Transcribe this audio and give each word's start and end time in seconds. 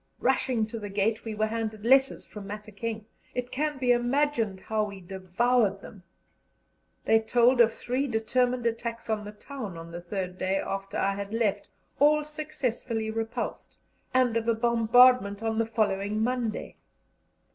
Rushing 0.19 0.65
to 0.65 0.79
the 0.79 0.89
gate, 0.89 1.25
we 1.25 1.35
were 1.35 1.45
handed 1.45 1.85
letters 1.85 2.25
from 2.25 2.47
Mafeking. 2.47 3.05
It 3.35 3.51
can 3.51 3.77
be 3.77 3.91
imagined 3.91 4.59
how 4.61 4.83
we 4.85 4.99
devoured 4.99 5.79
them. 5.81 6.01
They 7.05 7.19
told 7.19 7.61
of 7.61 7.71
three 7.71 8.07
determined 8.07 8.65
attacks 8.65 9.11
on 9.11 9.23
the 9.25 9.31
town 9.31 9.77
on 9.77 9.91
the 9.91 10.01
third 10.01 10.39
day 10.39 10.57
after 10.57 10.97
I 10.97 11.13
had 11.13 11.31
left, 11.31 11.69
all 11.99 12.23
successfully 12.23 13.11
repulsed, 13.11 13.77
and 14.11 14.35
of 14.35 14.47
a 14.47 14.55
bombardment 14.55 15.43
on 15.43 15.59
the 15.59 15.67
following 15.67 16.23
Monday. 16.23 16.77